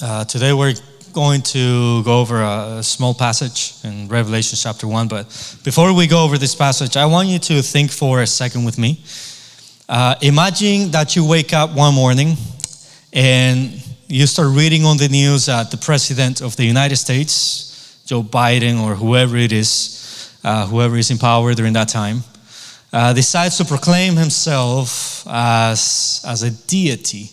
[0.00, 0.74] Uh, today we're
[1.12, 5.08] going to go over a, small passage in Revelation chapter 1.
[5.08, 5.24] But
[5.64, 8.78] before we go over this passage, I want you to think for a second with
[8.78, 9.02] me.
[9.88, 12.36] Uh, imagine that you wake up one morning
[13.12, 13.72] and
[14.06, 18.80] you start reading on the news that the president of the United States, Joe Biden
[18.80, 22.22] or whoever it is, uh, whoever is in power during that time,
[22.92, 27.32] uh, decides to proclaim himself as, as a deity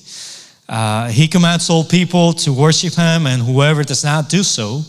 [0.67, 4.81] uh, he commands all people to worship him, and whoever does not do so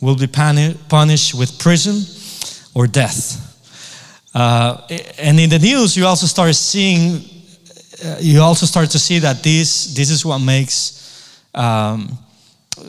[0.00, 2.02] will be punished with prison
[2.74, 3.48] or death.
[4.34, 4.80] Uh,
[5.18, 7.22] and in the news, you also start seeing,
[8.04, 12.18] uh, you also start to see that this, this is what makes, um,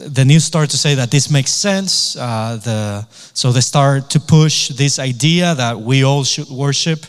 [0.07, 2.15] the news start to say that this makes sense.
[2.15, 7.05] Uh, the, so they start to push this idea that we all should worship.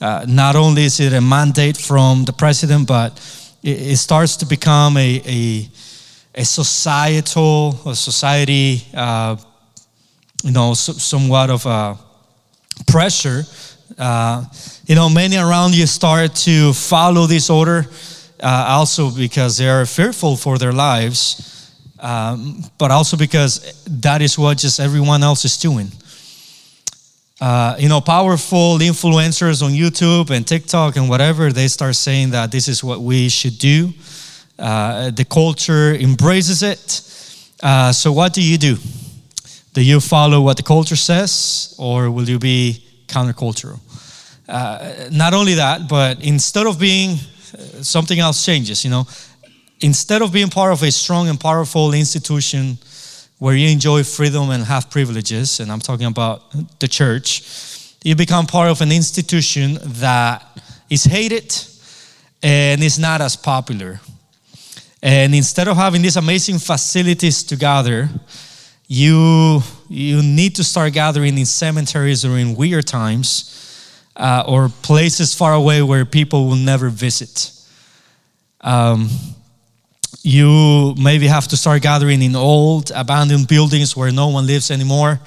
[0.00, 3.20] Uh, not only is it a mandate from the president, but
[3.62, 5.68] it, starts to become a, a,
[6.34, 9.36] a societal, a society, uh,
[10.42, 11.96] you know, so, somewhat of a
[12.86, 13.44] pressure.
[13.98, 14.44] Uh,
[14.86, 17.86] you know, many around you start to follow this order,
[18.40, 24.38] uh, also because they are fearful for their lives, um, but also because that is
[24.38, 25.90] what just everyone else is doing.
[27.42, 32.52] Uh, you know, powerful influencers on YouTube and TikTok and whatever, they start saying that
[32.52, 33.92] this is what we should do.
[34.56, 37.02] Uh, the culture embraces it.
[37.60, 38.76] Uh, so, what do you do?
[39.74, 43.80] Do you follow what the culture says, or will you be countercultural?
[44.48, 49.04] Uh, not only that, but instead of being uh, something else changes, you know,
[49.80, 52.78] instead of being part of a strong and powerful institution,
[53.42, 56.42] where you enjoy freedom and have privileges, and I'm talking about
[56.78, 57.42] the church,
[58.04, 60.46] you become part of an institution that
[60.88, 61.52] is hated
[62.40, 64.00] and is not as popular.
[65.02, 68.08] And instead of having these amazing facilities to gather,
[68.86, 75.34] you, you need to start gathering in cemeteries or in weird times uh, or places
[75.34, 77.50] far away where people will never visit.
[78.60, 79.10] Um,
[80.22, 85.20] you maybe have to start gathering in old abandoned buildings where no one lives anymore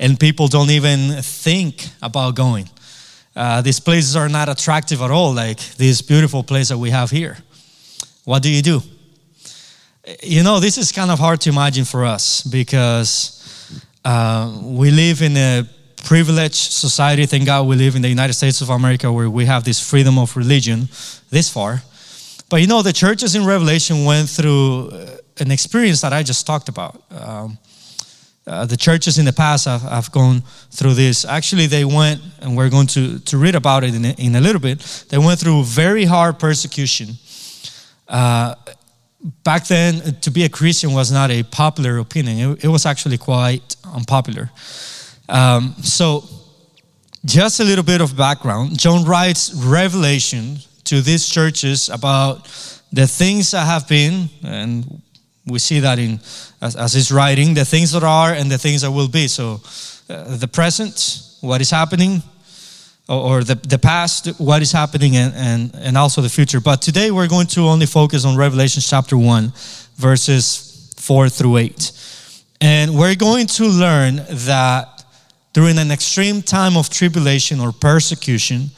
[0.00, 2.68] and people don't even think about going.
[3.36, 7.10] Uh, these places are not attractive at all, like this beautiful place that we have
[7.10, 7.36] here.
[8.24, 8.82] What do you do?
[10.22, 13.36] You know, this is kind of hard to imagine for us because
[14.04, 15.68] uh, we live in a
[16.04, 17.26] privileged society.
[17.26, 20.18] Thank God we live in the United States of America where we have this freedom
[20.18, 20.88] of religion
[21.28, 21.82] this far.
[22.50, 26.46] But you know, the churches in Revelation went through uh, an experience that I just
[26.46, 27.00] talked about.
[27.10, 27.58] Um,
[28.44, 31.24] uh, the churches in the past have, have, gone through this.
[31.24, 34.40] Actually, they went, and we're going to, to read about it in a, in a
[34.40, 37.10] little bit, they went through very hard persecution.
[38.08, 38.56] Uh,
[39.44, 43.18] back then, to be a Christian was not a popular opinion, it, it was actually
[43.18, 44.50] quite unpopular.
[45.28, 46.24] Um, so,
[47.24, 48.76] just a little bit of background.
[48.76, 50.58] John writes Revelation
[50.90, 52.48] to these churches about
[52.92, 55.00] the things that have been, and
[55.46, 56.18] we see that in
[56.60, 59.28] as, as he's writing, the things that are and the things that will be.
[59.28, 59.60] So,
[60.08, 62.24] uh, the present, what is happening,
[63.08, 66.60] or, or, the, the past, what is happening, and, and, and also the future.
[66.60, 69.52] But today we're going to only focus on Revelation chapter 1,
[69.94, 71.92] verses 4 through 8.
[72.60, 75.04] And we're going to learn that
[75.52, 78.70] during an extreme time of tribulation or persecution,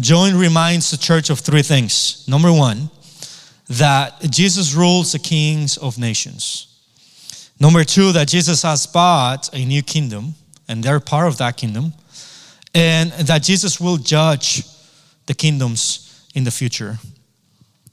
[0.00, 2.26] John reminds the church of three things.
[2.28, 2.90] Number one,
[3.68, 6.66] that Jesus rules the kings of nations.
[7.60, 10.34] Number two, that Jesus has bought a new kingdom,
[10.68, 11.92] and they're part of that kingdom.
[12.74, 14.62] And that Jesus will judge
[15.26, 16.98] the kingdoms in the future.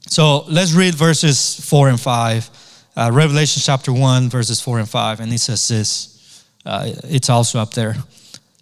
[0.06, 2.50] So let's read verses 4 and 5.
[2.96, 5.20] Uh, Revelation chapter 1, verses 4 and 5.
[5.20, 6.44] And it says this.
[6.64, 7.96] Uh, it's also up there.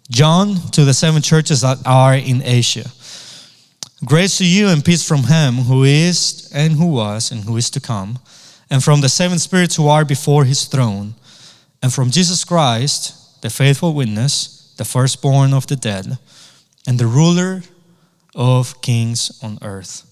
[0.09, 2.89] John to the seven churches that are in Asia.
[4.05, 7.71] Grace to you and peace from him who is and who was and who is
[7.71, 8.19] to come,
[8.69, 11.15] and from the seven spirits who are before his throne,
[11.81, 16.19] and from Jesus Christ, the faithful witness, the firstborn of the dead,
[16.85, 17.63] and the ruler
[18.35, 20.03] of kings on earth.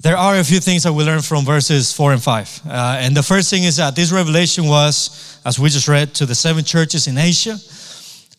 [0.00, 2.62] There are a few things that we learn from verses 4 and 5.
[2.66, 6.26] Uh, and the first thing is that this revelation was, as we just read, to
[6.26, 7.56] the seven churches in Asia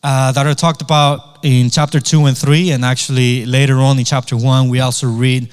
[0.05, 4.05] uh, that are talked about in chapter 2 and 3, and actually later on in
[4.05, 5.49] chapter 1, we also read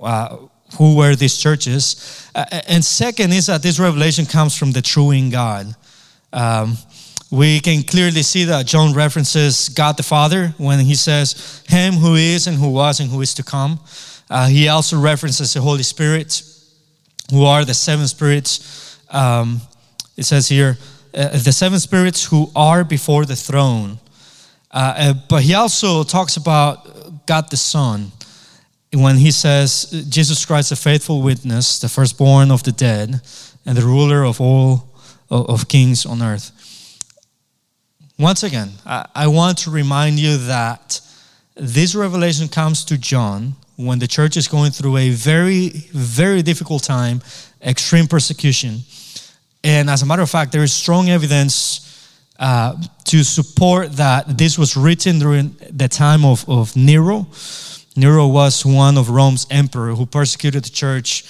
[0.00, 0.38] uh,
[0.76, 2.28] who were these churches.
[2.34, 5.72] Uh, and second is that this revelation comes from the triune God.
[6.32, 6.76] Um,
[7.30, 12.16] we can clearly see that John references God the Father when he says, Him who
[12.16, 13.78] is and who was and who is to come.
[14.28, 16.42] Uh, he also references the Holy Spirit.
[17.30, 18.98] who are the seven spirits.
[19.10, 19.60] Um,
[20.16, 20.76] it says here,
[21.14, 23.98] uh, the seven spirits who are before the throne.
[24.70, 28.12] Uh, uh, but he also talks about God the Son
[28.92, 33.20] when he says, Jesus Christ, the faithful witness, the firstborn of the dead,
[33.64, 34.88] and the ruler of all
[35.30, 36.50] of kings on earth.
[38.18, 41.00] Once again, I, I want to remind you that
[41.54, 46.82] this revelation comes to John when the church is going through a very, very difficult
[46.82, 47.22] time,
[47.62, 48.80] extreme persecution.
[49.64, 51.88] And as a matter of fact, there is strong evidence
[52.38, 57.26] uh, to support that this was written during the time of, of Nero.
[57.94, 61.24] Nero was one of Rome's emperor who persecuted the church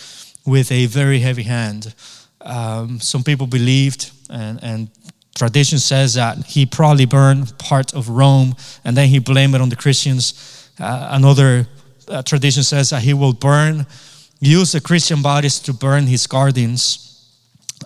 [0.46, 1.94] with a very heavy hand.
[2.40, 4.88] Um, some people believed, and, and
[5.34, 9.68] tradition says that he probably burned part of Rome and then he blamed it on
[9.68, 10.70] the Christians.
[10.78, 11.66] Uh, another
[12.08, 13.86] uh, tradition says that he will burn,
[14.40, 17.11] use the Christian bodies to burn his gardens.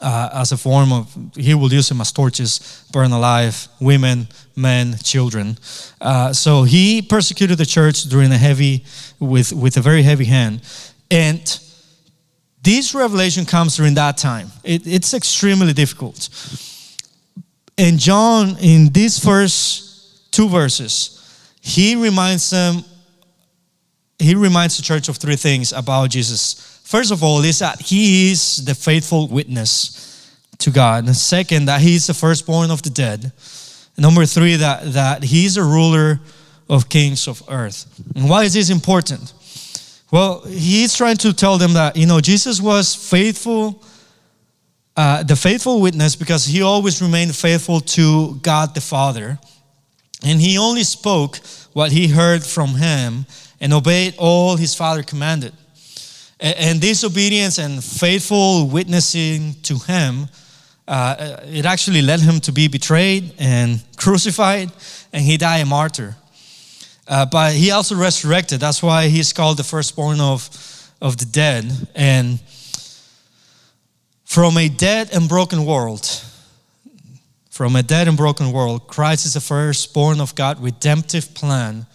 [0.02, 4.96] Uh, as a form of, he will use them as torches, burn alive women, men,
[5.02, 5.56] children.
[6.00, 8.84] Uh, so he persecuted the church during a heavy,
[9.20, 10.60] with, with a very heavy hand.
[11.10, 11.60] And
[12.62, 14.50] this revelation comes during that time.
[14.64, 16.28] It, it's extremely difficult.
[17.78, 21.12] And John, in these first two verses,
[21.60, 22.84] he reminds them,
[24.18, 26.75] he reminds the church of three things about Jesus.
[26.86, 31.04] First of all, is that he is the faithful witness to God.
[31.04, 33.32] And second, that he is the firstborn of the dead.
[33.96, 36.20] And number three, that, that he is a ruler
[36.68, 37.86] of kings of earth.
[38.14, 39.32] And why is this important?
[40.12, 43.82] Well, he's trying to tell them that, you know, Jesus was faithful,
[44.96, 49.40] uh, the faithful witness, because he always remained faithful to God the Father.
[50.24, 51.38] And he only spoke
[51.72, 53.26] what he heard from him
[53.60, 55.52] and obeyed all his Father commanded.
[56.38, 60.28] And, this obedience and faithful witnessing to him,
[60.86, 64.70] uh, it actually led him to be betrayed and crucified,
[65.12, 66.14] and he died a martyr.
[67.08, 68.60] Uh, but he also resurrected.
[68.60, 70.50] That's why he's called the firstborn of,
[71.00, 71.72] of the dead.
[71.94, 72.40] And
[74.24, 76.06] from a dead and broken world,
[77.48, 81.86] from a dead and broken world, Christ is the firstborn of God's redemptive plan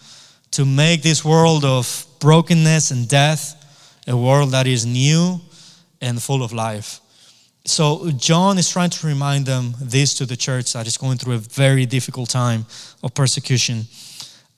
[0.50, 3.61] to make this world of brokenness and death
[4.06, 5.40] a world that is new
[6.00, 7.00] and full of life.
[7.64, 11.34] So, John is trying to remind them this to the church that is going through
[11.34, 12.66] a very difficult time
[13.04, 13.84] of persecution.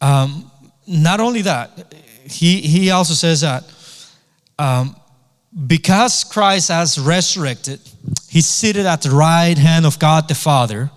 [0.00, 0.50] Um,
[0.86, 1.94] not only that,
[2.24, 3.64] he, he also says that
[4.58, 4.96] um,
[5.66, 7.80] because Christ has resurrected,
[8.28, 10.90] he's seated at the right hand of God the Father,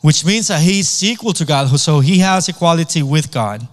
[0.00, 3.66] which means that he's equal to God, so he has equality with God.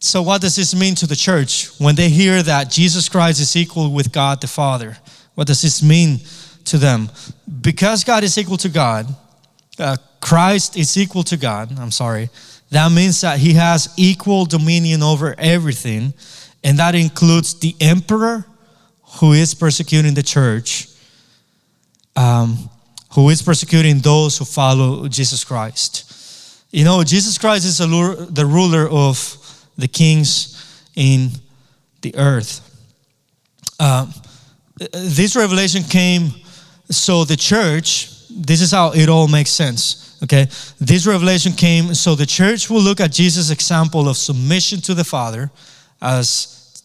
[0.00, 3.56] So, what does this mean to the church when they hear that Jesus Christ is
[3.56, 4.96] equal with God the Father?
[5.34, 6.20] What does this mean
[6.66, 7.10] to them?
[7.60, 9.06] Because God is equal to God,
[9.78, 12.30] uh, Christ is equal to God, I'm sorry,
[12.70, 16.14] that means that he has equal dominion over everything,
[16.62, 18.44] and that includes the emperor
[19.20, 20.88] who is persecuting the church,
[22.14, 22.70] um,
[23.14, 26.04] who is persecuting those who follow Jesus Christ.
[26.70, 29.16] You know, Jesus Christ is the ruler of
[29.78, 31.30] the kings in
[32.02, 32.60] the earth.
[33.80, 34.12] Um,
[34.92, 36.30] this revelation came
[36.90, 40.48] so the church, this is how it all makes sense Okay,
[40.80, 45.04] this revelation came so the church will look at Jesus' example of submission to the
[45.04, 45.50] Father
[46.02, 46.82] as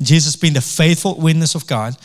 [0.00, 1.96] Jesus being the faithful witness of God,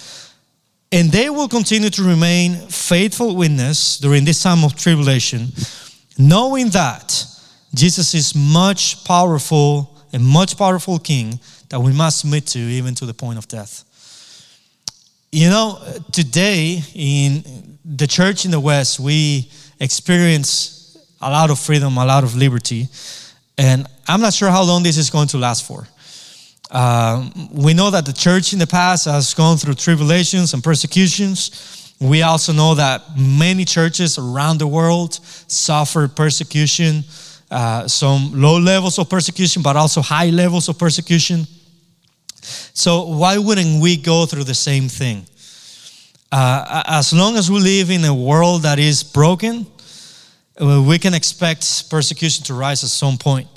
[0.92, 5.48] and they will continue to remain faithful witness during this time of tribulation,
[6.20, 7.26] knowing that
[7.74, 11.40] Jesus is much powerful, a much powerful King
[11.70, 13.86] that we must submit to even to the point of death.
[15.32, 15.80] You know,
[16.12, 19.50] today in the church in the West, we
[19.80, 22.88] experience a lot of freedom, a lot of liberty.
[23.58, 25.88] And I'm not sure how long this is going to last for.
[26.72, 31.94] Um, we know that the church in the past has gone through tribulations and persecutions.
[32.00, 37.04] We also know that many churches around the world suffer persecution,
[37.52, 41.46] uh, some low levels of persecution, but also high levels of persecution.
[42.74, 45.26] So, why wouldn't we go through the same thing?
[46.32, 49.66] Uh, as long as we live in a world that is broken,
[50.62, 53.48] uh, we can expect persecution to rise at some point.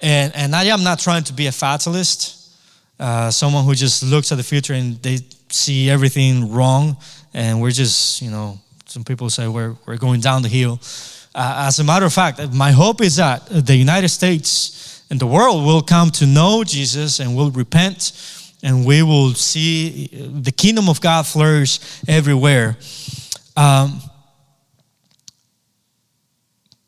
[0.00, 2.52] And, and I am not trying to be a fatalist,
[3.00, 6.96] uh, someone who just looks at the future and they see everything wrong,
[7.32, 10.78] and we're just, you know, some people say we're, we're going down the hill.
[11.34, 15.26] Uh, as a matter of fact, my hope is that the United States and the
[15.26, 18.12] world will come to know Jesus and will repent
[18.62, 22.78] and we will see the kingdom of God flourish everywhere.
[23.56, 24.00] Um,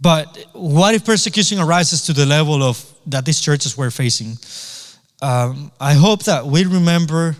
[0.00, 4.38] but what if persecution arises to the level of that these churches were facing?
[5.20, 7.36] Um, I hope that we remember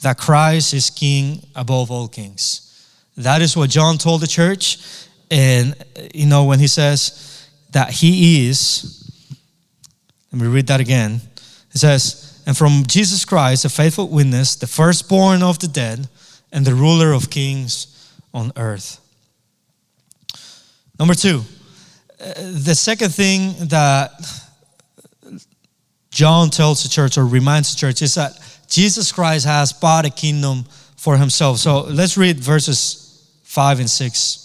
[0.00, 2.86] that Christ is king above all kings.
[3.16, 4.78] That is what John told the church.
[5.32, 5.74] And,
[6.14, 9.10] you know, when he says that he is,
[10.30, 11.22] let me read that again.
[11.72, 16.06] It says, and from Jesus Christ, a faithful witness, the firstborn of the dead,
[16.52, 19.00] and the ruler of kings on earth.
[20.98, 21.40] Number two,
[22.20, 24.12] uh, the second thing that
[26.10, 30.10] John tells the church or reminds the church is that Jesus Christ has bought a
[30.10, 30.64] kingdom
[30.98, 31.56] for himself.
[31.56, 34.41] So let's read verses 5 and 6.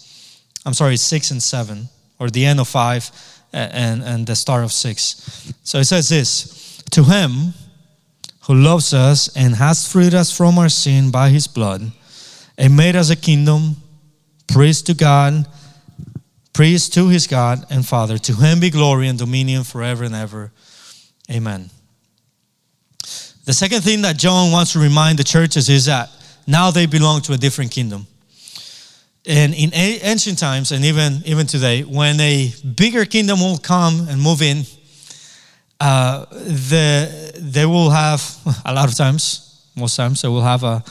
[0.68, 1.88] I'm sorry, 6 and 7,
[2.20, 3.12] or the end of 5
[3.54, 5.54] and, and the start of 6.
[5.64, 7.54] So it says this To him
[8.42, 11.90] who loves us and has freed us from our sin by his blood
[12.58, 13.78] and made us a kingdom,
[14.46, 15.48] praise to God,
[16.52, 18.18] praise to his God and Father.
[18.18, 20.52] To him be glory and dominion forever and ever.
[21.32, 21.70] Amen.
[23.46, 26.10] The second thing that John wants to remind the churches is that
[26.46, 28.06] now they belong to a different kingdom.
[29.28, 34.22] And in ancient times, and even, even today, when a bigger kingdom will come and
[34.22, 34.64] move in,
[35.82, 38.22] uh, the, they will have,
[38.66, 40.82] a lot of times, most times, they will have a,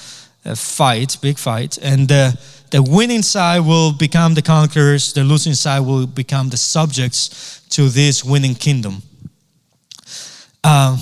[0.45, 1.79] a fight, big fight.
[1.79, 2.39] And the,
[2.71, 7.89] the winning side will become the conquerors, the losing side will become the subjects to
[7.89, 9.03] this winning kingdom.
[10.63, 10.99] Um,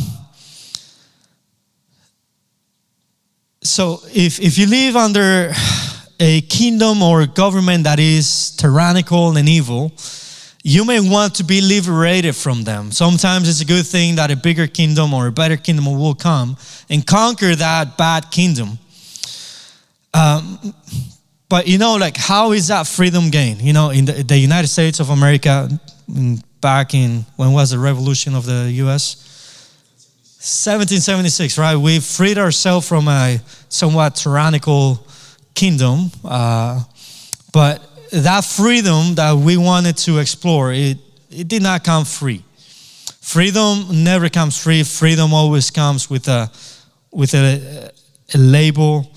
[3.61, 5.53] so if, if you live under
[6.21, 9.93] a kingdom or a government that is tyrannical and evil,
[10.63, 12.91] you may want to be liberated from them.
[12.91, 16.57] Sometimes it's a good thing that a bigger kingdom or a better kingdom will come
[16.89, 18.79] and conquer that bad kingdom.
[20.15, 20.75] Um,
[21.49, 23.61] but you know, like, how is that freedom gained?
[23.61, 25.69] You know, in the, the United States of America,
[26.61, 29.21] back in when was the revolution of the US?
[30.45, 31.77] 1776, right?
[31.77, 35.07] We freed ourselves from a somewhat tyrannical
[35.55, 36.83] kingdom, uh,
[37.53, 37.81] but
[38.11, 40.99] that freedom that we wanted to explore, it,
[41.31, 42.43] it did not come free.
[43.21, 44.85] Freedom never comes free.
[44.85, 46.51] Freedom always comes with a
[47.11, 47.91] with a,
[48.35, 49.11] a label,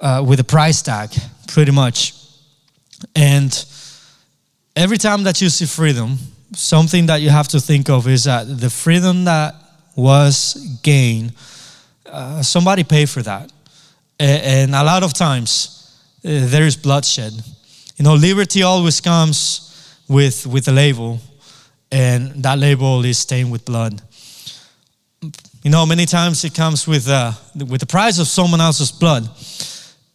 [0.00, 1.10] uh, with a price tag,
[1.46, 2.14] pretty much.
[3.14, 3.66] And
[4.74, 6.18] every time that you see freedom,
[6.54, 9.54] something that you have to think of is that the freedom that
[9.94, 11.32] was gained,
[12.06, 13.50] Uh, somebody paid for that.
[14.26, 17.34] And, a lot of times uh, there is bloodshed.
[17.98, 21.20] You know, liberty always comes with, with a label,
[21.92, 24.00] and that label is stained with blood.
[25.62, 29.28] You know, many times it comes with, uh, with the price of someone else's blood.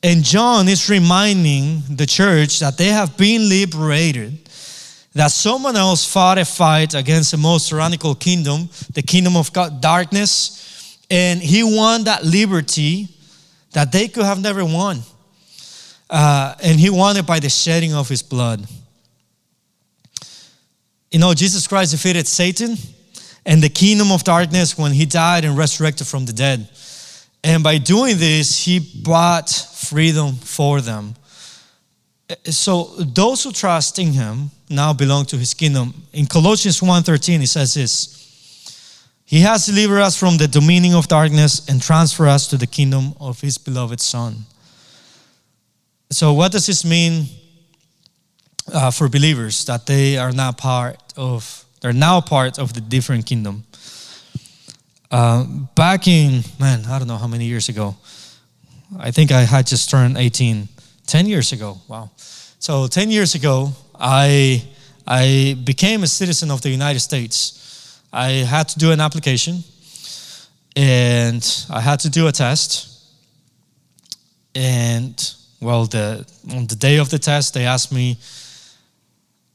[0.01, 4.49] And John is reminding the church that they have been liberated
[5.13, 9.81] that someone else fought a fight against the most tyrannical kingdom, the kingdom of God,
[9.81, 13.07] darkness, and he won that liberty
[13.73, 15.01] that they could have never won.
[16.09, 18.65] Uh, and he won it by the shedding of his blood.
[21.11, 22.75] You know, Jesus Christ defeated Satan
[23.45, 26.67] and the kingdom of darkness when he died and resurrected from the dead.
[27.43, 31.15] And by doing this, he bought freedom for them.
[32.45, 35.93] So those who trust in him now belong to his kingdom.
[36.13, 38.18] In Colossians 1:13 it says this.
[39.29, 43.13] He has delivered us from the dominion of darkness and transferred us to the kingdom
[43.19, 44.47] of his beloved son.
[46.09, 47.27] So what does this mean
[48.73, 53.27] uh, for believers that they are now part of they're now part of the different
[53.27, 53.65] kingdom?
[55.11, 55.43] Uh,
[55.75, 57.95] back in man, I don't know how many years ago.
[58.97, 60.67] I think I had just turned 18
[61.05, 61.77] 10 years ago.
[61.87, 62.09] Wow.
[62.57, 64.63] So 10 years ago, I,
[65.05, 67.58] I became a citizen of the United States.
[68.11, 69.63] I had to do an application
[70.75, 72.87] and I had to do a test.
[74.55, 75.15] And
[75.61, 78.17] well, the, on the day of the test, they asked me,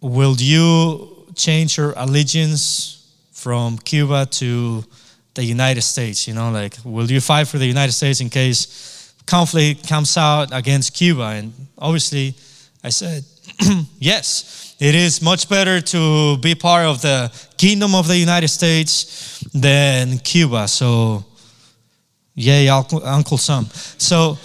[0.00, 4.84] Will you change your allegiance from Cuba to
[5.32, 6.28] the United States?
[6.28, 8.94] You know, like, will you fight for the United States in case
[9.26, 11.22] conflict comes out against Cuba.
[11.22, 12.34] And obviously,
[12.82, 13.24] I said,
[13.98, 19.40] yes, it is much better to be part of the kingdom of the United States
[19.54, 20.68] than Cuba.
[20.68, 21.24] So,
[22.34, 23.64] yay, Uncle, Sam.
[23.96, 24.36] So,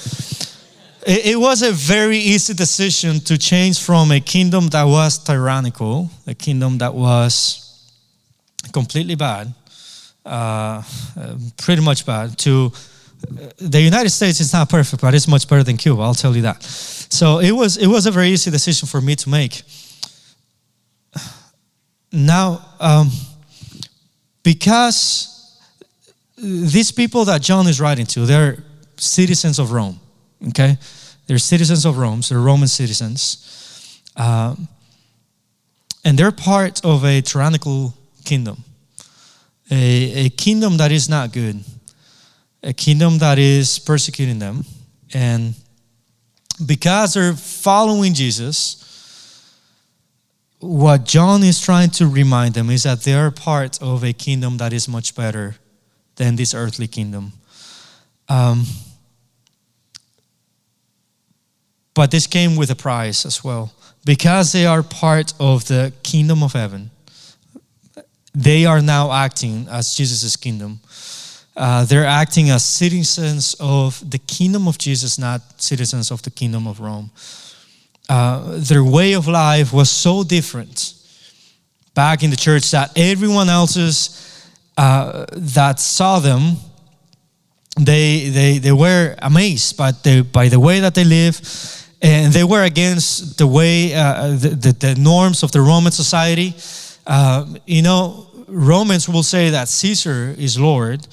[1.05, 6.33] it, was a very easy decision to change from a kingdom that was tyrannical, a
[6.33, 7.91] kingdom that was
[8.71, 9.53] completely bad,
[10.25, 12.37] uh, uh, pretty much bad.
[12.37, 16.01] To uh, the United States is not perfect, but it's much better than Cuba.
[16.01, 16.63] I'll tell you that.
[16.63, 19.63] So it was it was a very easy decision for me to make.
[22.11, 23.09] Now, um,
[24.43, 25.57] because
[26.37, 28.63] these people that John is writing to, they're
[28.97, 29.99] citizens of Rome.
[30.49, 30.77] Okay,
[31.27, 32.21] they're citizens of Rome.
[32.21, 34.67] So they're Roman citizens, um,
[36.03, 38.63] and they're part of a tyrannical kingdom
[39.71, 41.63] a, a kingdom that is not good,
[42.63, 44.65] a kingdom that is persecuting them.
[45.13, 45.53] And
[46.65, 48.85] because they're following Jesus,
[50.59, 54.57] what John is trying to remind them is that they are part of a kingdom
[54.57, 55.55] that is much better
[56.15, 57.31] than this earthly kingdom.
[58.27, 58.65] Um,
[61.93, 63.73] but this came with a price as well.
[64.05, 66.91] Because they are part of the kingdom of heaven,
[68.33, 70.79] they are now acting as Jesus' kingdom.
[71.55, 76.67] Uh, they're acting as citizens of the kingdom of Jesus, not citizens of the kingdom
[76.67, 77.11] of Rome.
[78.09, 80.95] Uh, their way of life was so different
[81.93, 84.45] back in the church that everyone else's
[84.77, 86.55] uh, that saw them,
[87.77, 91.39] they, they, they were amazed by the, by the way that they live,
[92.01, 96.55] and they were against the way, uh, the, the, the norms of the Roman society.
[97.05, 101.05] Uh, you know, Romans will say that Caesar is Lord,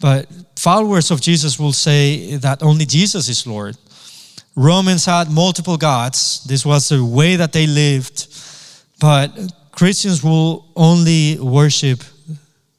[0.00, 3.76] but followers of Jesus will say that only Jesus is Lord.
[4.54, 6.44] Romans had multiple gods.
[6.44, 8.26] This was the way that they lived.
[9.00, 9.28] But
[9.70, 12.02] Christians will only worship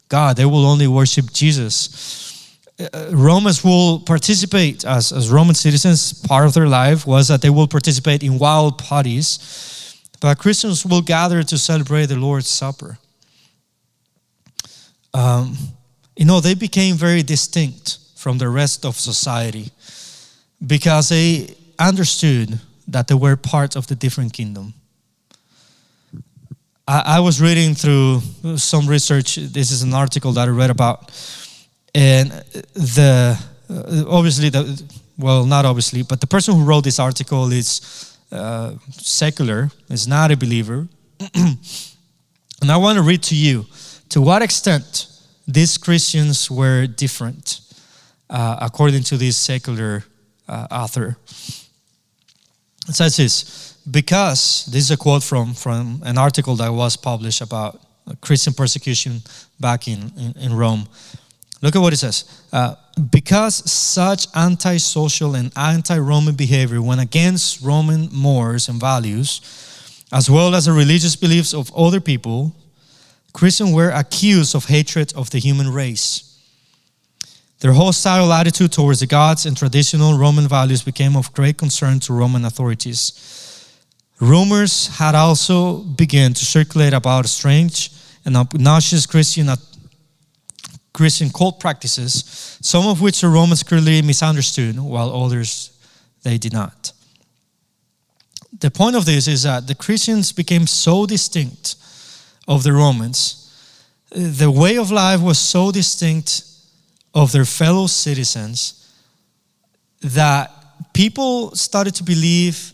[0.10, 2.58] God, they will only worship Jesus.
[2.80, 7.50] Uh, Romans will participate as, as Roman citizens, part of their life was that they
[7.50, 9.64] will participate in wild parties
[10.24, 12.98] but Christians will gather to celebrate the Lord's Supper.
[15.14, 15.58] Um,
[16.16, 19.70] you know, they became very distinct from the rest of society
[20.66, 24.74] because they understood that they were part of the different kingdom.
[26.88, 28.22] I, I was reading through
[28.58, 29.36] some research.
[29.36, 31.12] This is an article that I read about,
[31.96, 32.32] and
[32.74, 34.84] the uh, obviously the
[35.18, 40.32] well, not obviously, but the person who wrote this article is uh, secular, is not
[40.32, 40.88] a believer.
[41.36, 43.66] and I want to read to you
[44.10, 45.08] to what extent
[45.48, 47.62] these Christians were different
[48.30, 50.04] uh, according to this secular
[50.48, 51.18] uh, author.
[52.88, 57.42] It says this because this is a quote from, from an article that was published
[57.42, 57.80] about
[58.22, 59.22] Christian persecution
[59.60, 60.88] back in, in, in Rome.
[61.62, 62.26] Look at what it says.
[62.52, 62.76] Uh,
[63.10, 69.40] because such antisocial and anti Roman behavior went against Roman mores and values,
[70.12, 72.54] as well as the religious beliefs of other people,
[73.32, 76.33] Christians were accused of hatred of the human race.
[77.64, 82.12] Their hostile attitude towards the gods and traditional Roman values became of great concern to
[82.12, 83.14] Roman authorities.
[84.20, 87.90] Rumors had also begun to circulate about strange
[88.26, 89.48] and obnoxious Christian
[90.92, 95.72] Christian cult practices, some of which the Romans clearly misunderstood, while others
[96.24, 96.92] they did not.
[98.60, 101.78] The point of this is that the Christians became so distinct
[102.46, 103.40] of the Romans,
[104.12, 106.50] the way of life was so distinct
[107.14, 108.80] of their fellow citizens
[110.02, 110.52] that
[110.94, 112.74] people started to believe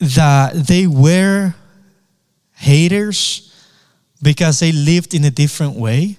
[0.00, 1.54] that they were
[2.54, 3.46] haters
[4.22, 6.16] because they lived in a different way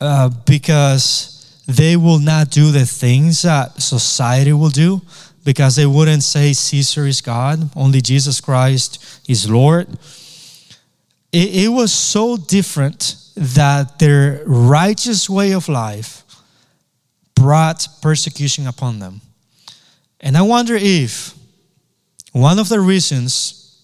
[0.00, 5.00] uh, because they will not do the things that society will do
[5.44, 9.88] because they wouldn't say Caesar is God, only Jesus Christ is Lord.
[11.32, 16.24] It, it was so different that their righteous way of life
[17.34, 19.20] brought persecution upon them.
[20.20, 21.34] And I wonder if
[22.32, 23.76] one of the reasons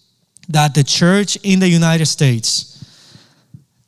[0.48, 2.84] that the church in the United States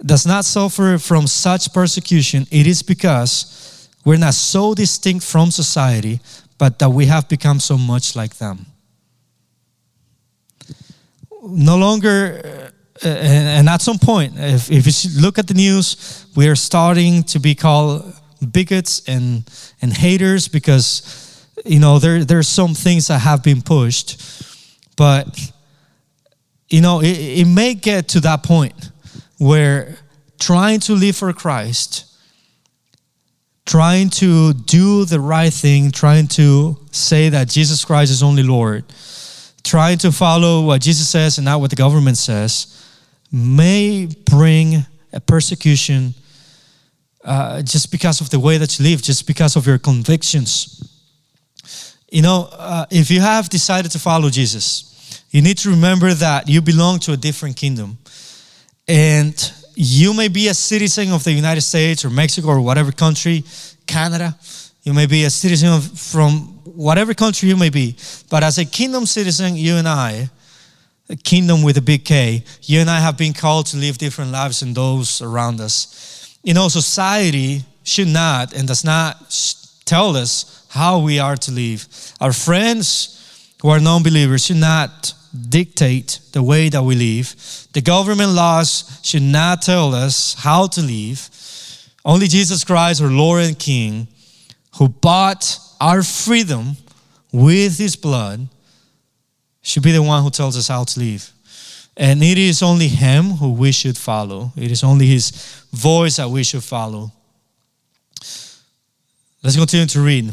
[0.04, 6.20] does not suffer from such persecution, it is because we're not so distinct from society,
[6.58, 8.66] but that we have become so much like them.
[11.42, 12.70] No longer, uh,
[13.04, 17.22] uh, and at some point, if, if you look at the news, we are starting
[17.24, 18.14] to be called
[18.52, 19.44] bigots and,
[19.82, 24.20] and haters because, you know, there, there are some things that have been pushed.
[24.96, 25.52] But,
[26.68, 28.90] you know, it, it may get to that point
[29.38, 29.96] where
[30.38, 32.04] trying to live for Christ,
[33.66, 38.84] trying to do the right thing, trying to say that Jesus Christ is only Lord,
[39.64, 42.75] trying to follow what Jesus says and not what the government says,
[43.32, 46.14] may bring a persecution
[47.24, 50.82] uh, just because of the way that you live, just because of your convictions.
[52.10, 56.48] You know, uh, if you have decided to follow Jesus, you need to remember that
[56.48, 57.98] you belong to a different kingdom.
[58.86, 59.34] And
[59.74, 63.44] you may be a citizen of the United States or Mexico or whatever country,
[63.86, 64.36] Canada.
[64.84, 67.96] You may be a citizen of, from whatever country you may be.
[68.30, 70.30] But as a kingdom citizen, you and I,
[71.14, 74.60] kingdom with a big K, you and I have been called to live different lives
[74.60, 76.36] than those around us.
[76.42, 79.16] You know, society should not and does not
[79.84, 81.86] tell us how we are to live.
[82.20, 85.14] Our friends who are non believers should not
[85.48, 87.34] dictate the way that we live.
[87.72, 91.30] The government laws should not tell us how to live.
[92.04, 94.08] Only Jesus Christ, our Lord and King,
[94.78, 96.76] who bought our freedom
[97.32, 98.48] with his blood,
[99.66, 101.32] should be the one who tells us how to live.
[101.96, 104.52] And it is only him who we should follow.
[104.56, 105.30] It is only his
[105.72, 107.10] voice that we should follow.
[109.42, 110.32] Let's continue to read.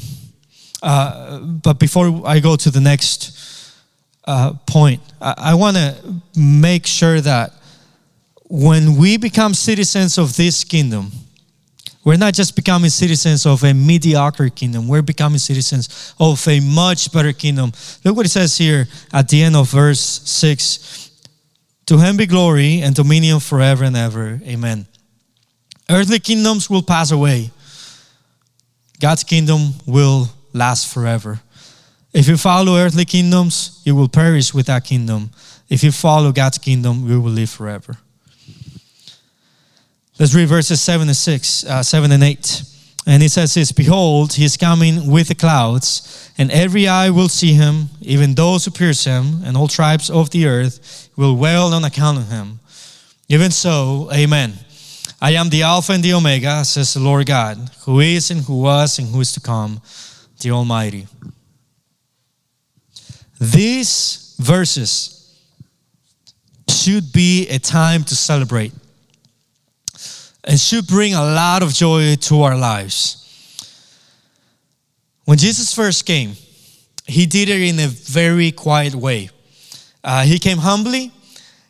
[0.84, 3.74] Uh, but before I go to the next
[4.26, 5.96] uh, point, I, I want to
[6.36, 7.54] make sure that
[8.50, 11.12] when we become citizens of this kingdom,
[12.03, 17.11] we're not just becoming citizens of a mediocre kingdom, we're becoming citizens of a much
[17.11, 17.71] better kingdom.
[18.03, 21.11] Look what it says here at the end of verse 6
[21.87, 24.39] To him be glory and dominion forever and ever.
[24.45, 24.85] Amen.
[25.89, 27.51] Earthly kingdoms will pass away,
[28.99, 31.39] God's kingdom will last forever.
[32.13, 35.31] If you follow earthly kingdoms, you will perish with that kingdom.
[35.67, 37.97] If you follow God's kingdom, you will live forever.
[40.19, 42.63] Let's read verses 7 and 6, uh, 7 and 8.
[43.08, 47.30] And it says this Behold, he is coming with the clouds, and every eye will
[47.30, 51.73] see him, even those who pierce him, and all tribes of the earth will wail
[51.73, 52.60] on account of him.
[53.28, 54.54] Even so, amen.
[55.19, 58.62] I am the Alpha and the Omega, says the Lord God, who is and who
[58.62, 59.82] was and who is to come,
[60.41, 61.08] the Almighty.
[63.39, 65.36] These verses
[66.69, 68.73] should be a time to celebrate
[70.43, 73.19] and should bring a lot of joy to our lives.
[75.25, 76.36] When Jesus first came,
[77.06, 79.29] he did it in a very quiet way.
[80.03, 81.12] Uh, he came humbly.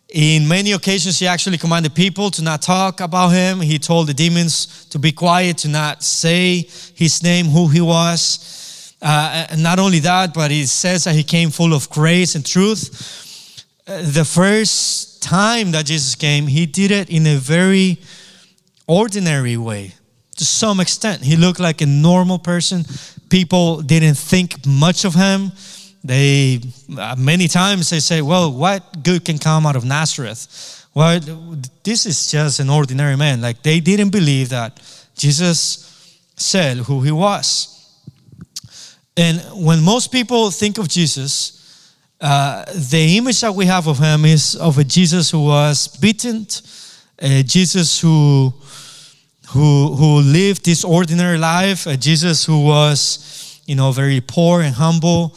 [0.10, 3.62] In many occasions, he actually commanded people to not talk about him.
[3.62, 8.96] He told the demons to be quiet, to not say his name, who he was.
[9.02, 12.46] Uh, and not only that, but he says that he came full of grace and
[12.46, 13.66] truth.
[13.88, 18.00] Uh, the first time that Jesus came, he did it in a very
[19.02, 19.94] ordinary way
[20.36, 21.24] to some extent.
[21.24, 22.86] He looked like a normal person.
[23.30, 25.52] People didn't think much of him.
[26.04, 26.60] They
[26.98, 30.48] uh, many times they say, "Well, what good can come out of Nazareth?"
[30.96, 31.20] Well,
[31.84, 33.42] this is just an ordinary man.
[33.42, 34.80] Like they didn't believe that
[35.16, 35.84] Jesus
[36.36, 37.70] said who he was.
[39.16, 41.54] And when most people think of Jesus,
[42.20, 46.48] uh, the image that we have of him is of a Jesus who was beaten,
[47.20, 48.54] a Jesus who
[49.54, 54.74] who, who lived this ordinary life, a Jesus who was, you know, very poor and
[54.74, 55.36] humble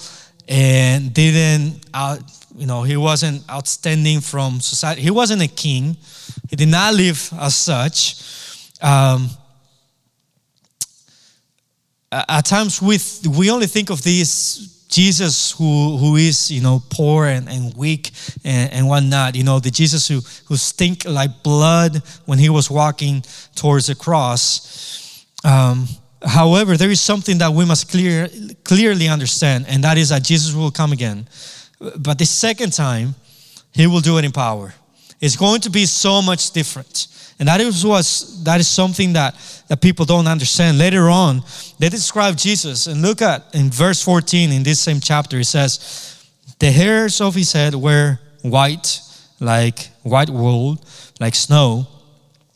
[0.49, 2.21] and didn't, out,
[2.57, 5.03] you know, he wasn't outstanding from society.
[5.03, 5.99] He wasn't a king.
[6.49, 8.23] He did not live as such.
[8.81, 9.29] Um,
[12.11, 12.99] at times we,
[13.37, 18.11] we only think of this Jesus who, who is, you know, poor and, and weak
[18.45, 22.71] and, and whatnot, you know, the Jesus who, who stink like blood when he was
[22.71, 25.27] walking towards the cross.
[25.45, 25.87] Um,
[26.25, 28.29] however, there is something that we must clear,
[28.65, 31.29] clearly understand, and that is that Jesus will come again.
[31.99, 33.15] But the second time,
[33.73, 34.73] he will do it in power.
[35.21, 37.09] It's going to be so much different.
[37.39, 39.35] And that is was that is something that,
[39.69, 40.79] that people don't understand.
[40.79, 41.43] Later on,
[41.79, 42.87] they describe Jesus.
[42.87, 46.25] And look at in verse 14 in this same chapter, it says,
[46.59, 49.01] The hairs of his head were white,
[49.39, 50.79] like white wool,
[51.21, 51.87] like snow.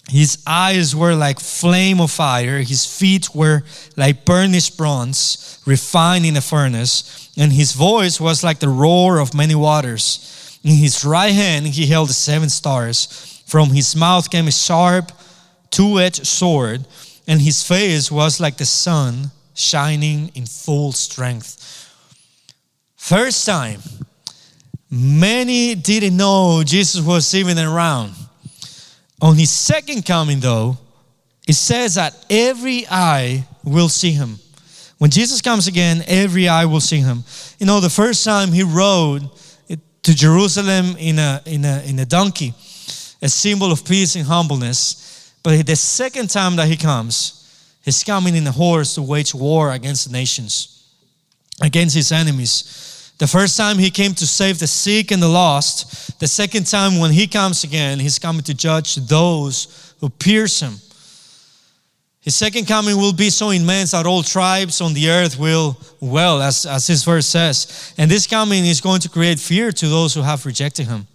[0.08, 2.58] His eyes were like flame of fire.
[2.60, 3.62] His feet were
[3.96, 7.30] like burnished bronze, refined in a furnace.
[7.36, 10.58] And his voice was like the roar of many waters.
[10.64, 13.29] In his right hand, he held seven stars.
[13.50, 15.10] From his mouth came a sharp,
[15.70, 16.86] two edged sword,
[17.26, 21.56] and his face was like the sun shining in full strength.
[22.94, 23.80] First time,
[24.88, 28.12] many didn't know Jesus was even around.
[29.20, 30.78] On his second coming, though,
[31.48, 34.38] it says that every eye will see him.
[34.98, 37.24] When Jesus comes again, every eye will see him.
[37.58, 39.28] You know, the first time he rode
[40.04, 42.54] to Jerusalem in a, in a, in a donkey,
[43.22, 45.34] a symbol of peace and humbleness.
[45.42, 49.72] But the second time that he comes, he's coming in a horse to wage war
[49.72, 50.86] against the nations,
[51.60, 53.12] against his enemies.
[53.18, 56.18] The first time he came to save the sick and the lost.
[56.20, 60.74] The second time when he comes again, he's coming to judge those who pierce him.
[62.22, 66.42] His second coming will be so immense that all tribes on the earth will, well,
[66.42, 67.94] as, as this verse says.
[67.96, 71.06] And this coming is going to create fear to those who have rejected him.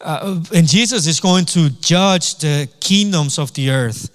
[0.00, 4.10] Uh, and Jesus is going to judge the kingdoms of the earth.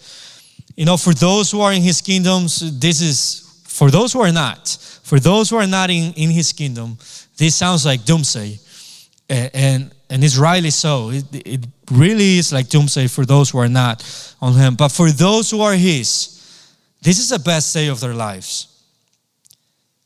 [0.75, 4.31] You know, for those who are in his kingdoms, this is, for those who are
[4.31, 4.69] not,
[5.03, 6.97] for those who are not in, in his kingdom,
[7.37, 8.59] this sounds like doomsday.
[9.29, 11.09] And, and it's rightly so.
[11.09, 14.03] It, it really is like doomsday for those who are not
[14.41, 14.75] on Him.
[14.75, 16.39] But for those who are His,
[17.01, 18.67] this is the best day of their lives.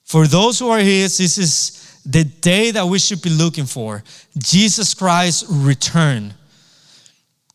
[0.05, 4.01] For those who are His, this is the day that we should be looking for
[4.37, 6.33] Jesus Christ's return.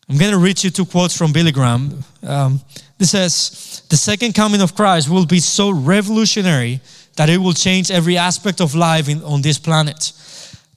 [0.07, 2.03] I'm going to read you two quotes from Billy Graham.
[2.21, 2.61] Um,
[2.99, 6.81] this says, The second coming of Christ will be so revolutionary
[7.15, 10.11] that it will change every aspect of life in, on this planet.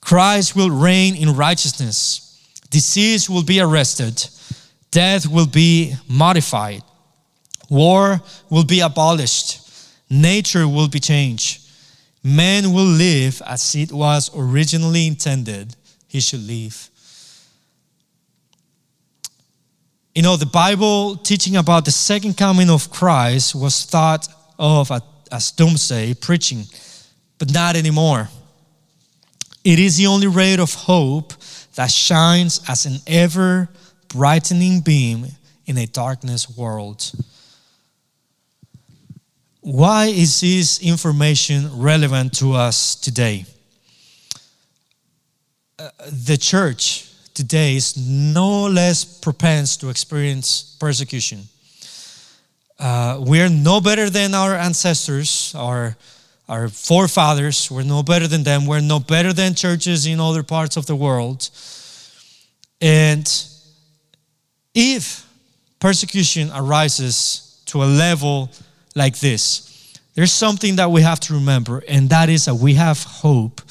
[0.01, 2.23] Christ will reign in righteousness.
[2.71, 4.27] Disease will be arrested.
[4.89, 6.81] Death will be modified.
[7.69, 9.61] War will be abolished.
[10.09, 11.66] Nature will be changed.
[12.27, 15.73] Man will live as it was originally intended
[16.09, 16.89] he should live.
[20.13, 24.27] You know, the Bible teaching about the second coming of Christ was thought
[24.59, 24.91] of
[25.31, 26.65] as doomsday preaching,
[27.37, 28.27] but not anymore.
[29.63, 31.31] It is the only ray of hope
[31.75, 33.69] that shines as an ever
[34.09, 35.27] brightening beam
[35.65, 37.09] in a darkness world.
[39.67, 43.45] Why is this information relevant to us today?
[45.77, 51.49] Uh, the church today is no less propense to experience persecution.
[52.79, 55.97] Uh, we are no better than our ancestors, our
[56.47, 57.69] our forefathers.
[57.69, 58.67] We're no better than them.
[58.67, 61.49] We're no better than churches in other parts of the world.
[62.79, 63.27] And
[64.73, 65.27] if
[65.81, 68.49] persecution arises to a level
[68.97, 73.03] like this, there's something that we have to remember, and that is that we have
[73.03, 73.61] hope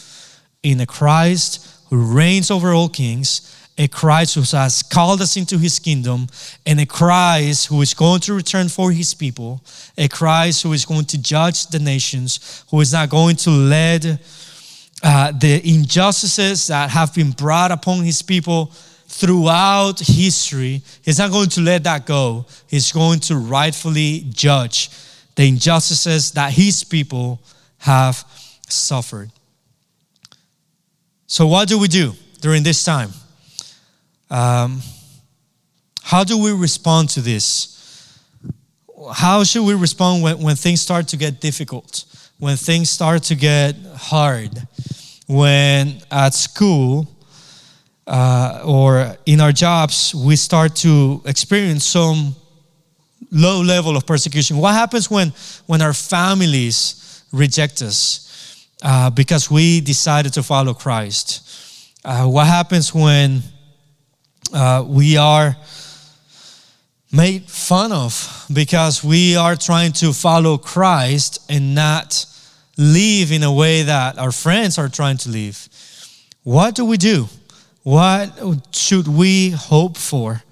[0.63, 5.59] in a Christ who reigns over all kings a Christ who has called us into
[5.59, 6.29] his kingdom,
[6.65, 9.63] and a Christ who is going to return for his people,
[9.99, 14.07] a Christ who is going to judge the nations, who is not going to let
[15.03, 18.73] uh, the injustices that have been brought upon his people
[19.09, 22.47] throughout history, he's not going to let that go.
[22.67, 24.91] He's going to rightfully judge
[25.37, 27.41] the injustices that his people
[27.79, 28.25] have
[28.69, 29.31] suffered.
[31.27, 33.11] So, what do we do during this time?
[34.31, 34.81] Um,
[36.03, 37.73] how do we respond to this?
[39.13, 42.05] How should we respond when, when things start to get difficult?
[42.39, 44.51] When things start to get hard?
[45.27, 47.09] When at school
[48.07, 52.37] uh, or in our jobs we start to experience some
[53.31, 54.57] low level of persecution?
[54.59, 55.33] What happens when,
[55.67, 61.93] when our families reject us uh, because we decided to follow Christ?
[62.05, 63.43] Uh, what happens when
[64.53, 65.57] uh, we are
[67.13, 72.27] made fun of because we are trying to follow Christ and not
[72.77, 75.69] live in a way that our friends are trying to live.
[76.43, 77.29] What do we do?
[77.83, 80.43] What should we hope for?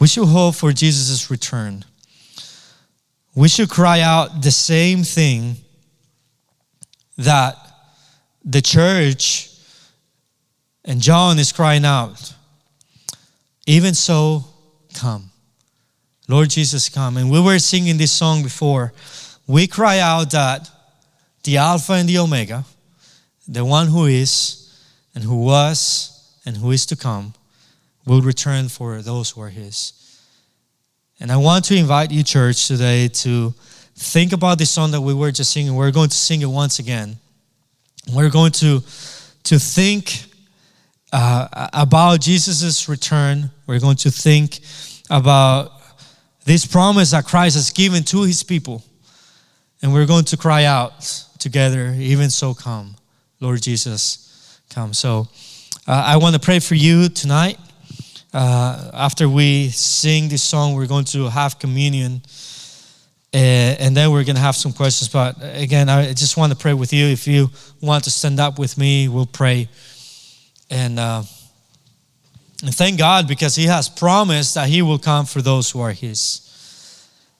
[0.00, 1.84] We should hope for Jesus' return.
[3.34, 5.56] We should cry out the same thing
[7.18, 7.54] that
[8.44, 9.50] the church
[10.84, 12.34] and John is crying out
[13.70, 14.44] even so,
[14.94, 15.30] come.
[16.26, 17.16] Lord Jesus, come.
[17.16, 18.92] And we were singing this song before.
[19.46, 20.68] We cry out that
[21.44, 22.64] the Alpha and the Omega,
[23.46, 24.76] the one who is
[25.14, 27.34] and who was and who is to come,
[28.06, 29.92] will return for those who are His.
[31.20, 33.54] And I want to invite you, church, today to
[33.94, 35.74] think about this song that we were just singing.
[35.74, 37.16] We're going to sing it once again.
[38.12, 38.80] We're going to,
[39.44, 40.24] to think
[41.12, 43.50] uh, about Jesus' return.
[43.66, 44.60] We're going to think
[45.10, 45.72] about
[46.44, 48.82] this promise that Christ has given to his people.
[49.82, 51.00] And we're going to cry out
[51.38, 52.96] together, even so come,
[53.40, 54.92] Lord Jesus, come.
[54.94, 55.28] So
[55.86, 57.58] uh, I want to pray for you tonight.
[58.32, 62.22] Uh, after we sing this song, we're going to have communion.
[63.32, 65.08] Uh, and then we're going to have some questions.
[65.08, 67.06] But again, I just want to pray with you.
[67.06, 69.68] If you want to stand up with me, we'll pray.
[70.70, 71.22] And uh,
[72.62, 75.92] And thank God because He has promised that He will come for those who are
[75.92, 76.40] His.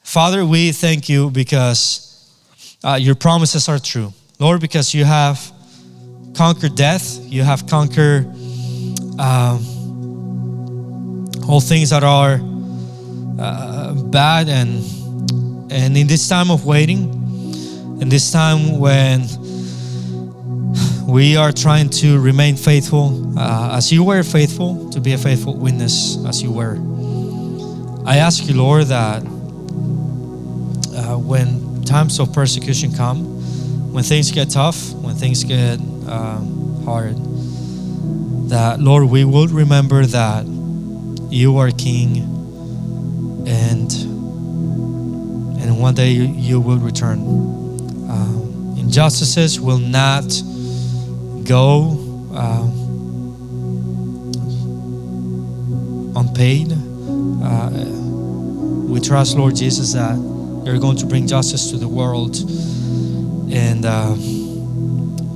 [0.03, 2.07] Father, we thank you because
[2.83, 4.12] uh, your promises are true.
[4.38, 5.38] Lord, because you have
[6.35, 8.24] conquered death, you have conquered
[9.18, 9.62] um,
[11.51, 12.41] all things that are
[13.39, 14.85] uh, bad, and
[15.73, 17.11] and in this time of waiting,
[18.01, 19.27] in this time when
[21.09, 25.57] we are trying to remain faithful, uh, as you were faithful, to be a faithful
[25.57, 26.79] witness as you were.
[28.07, 29.23] I ask you, Lord, that
[30.95, 37.17] uh, when times of persecution come, when things get tough, when things get um, hard,
[38.51, 40.45] that Lord, we will remember that
[41.31, 42.19] you are King,
[43.47, 43.93] and
[45.62, 47.21] and one day you, will return.
[48.11, 50.25] Um, injustices will not
[51.45, 51.99] go
[52.35, 52.66] uh,
[56.19, 56.73] unpaid.
[57.43, 57.71] Uh,
[58.90, 60.16] we trust, Lord Jesus, that
[60.64, 62.37] you're going to bring justice to the world.
[63.53, 64.16] And uh,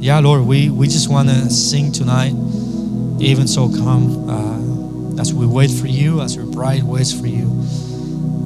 [0.01, 2.35] yeah, Lord, we, we just want to sing tonight.
[3.21, 4.64] Even so, come uh,
[5.19, 7.45] as we wait for you, as your bride waits for you.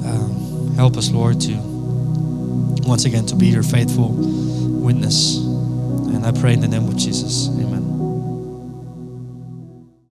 [0.05, 1.55] Um, help us, Lord, to
[2.87, 5.37] once again to be your faithful witness.
[5.37, 7.47] And I pray in the name of Jesus.
[7.49, 7.78] Amen.